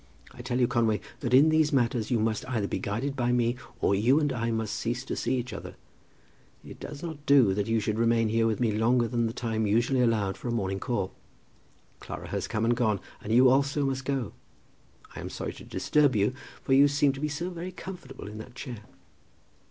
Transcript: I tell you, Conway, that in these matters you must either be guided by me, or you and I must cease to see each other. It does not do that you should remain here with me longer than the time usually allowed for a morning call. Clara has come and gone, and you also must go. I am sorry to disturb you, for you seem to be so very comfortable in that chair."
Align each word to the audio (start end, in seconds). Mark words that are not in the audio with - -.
I 0.33 0.41
tell 0.41 0.59
you, 0.59 0.67
Conway, 0.67 0.99
that 1.19 1.31
in 1.31 1.49
these 1.49 1.71
matters 1.71 2.09
you 2.09 2.17
must 2.19 2.43
either 2.49 2.67
be 2.67 2.79
guided 2.79 3.15
by 3.15 3.31
me, 3.31 3.55
or 3.81 3.93
you 3.93 4.19
and 4.19 4.33
I 4.33 4.49
must 4.49 4.75
cease 4.75 5.05
to 5.05 5.15
see 5.15 5.35
each 5.37 5.53
other. 5.53 5.75
It 6.65 6.79
does 6.79 7.03
not 7.03 7.23
do 7.27 7.53
that 7.53 7.67
you 7.67 7.79
should 7.79 7.99
remain 7.99 8.29
here 8.29 8.47
with 8.47 8.59
me 8.59 8.71
longer 8.71 9.07
than 9.07 9.27
the 9.27 9.31
time 9.31 9.67
usually 9.67 10.01
allowed 10.01 10.37
for 10.37 10.47
a 10.47 10.51
morning 10.51 10.79
call. 10.79 11.13
Clara 11.99 12.29
has 12.29 12.47
come 12.47 12.65
and 12.65 12.75
gone, 12.75 12.99
and 13.23 13.31
you 13.31 13.47
also 13.47 13.85
must 13.85 14.03
go. 14.03 14.33
I 15.15 15.19
am 15.19 15.29
sorry 15.29 15.53
to 15.53 15.63
disturb 15.65 16.15
you, 16.15 16.33
for 16.63 16.73
you 16.73 16.87
seem 16.87 17.13
to 17.13 17.19
be 17.19 17.29
so 17.29 17.51
very 17.51 17.71
comfortable 17.71 18.27
in 18.27 18.39
that 18.39 18.55
chair." 18.55 18.81